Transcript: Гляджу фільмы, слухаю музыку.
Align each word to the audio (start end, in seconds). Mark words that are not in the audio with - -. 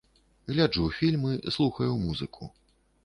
Гляджу 0.51 0.87
фільмы, 1.01 1.35
слухаю 1.57 1.93
музыку. 2.07 2.51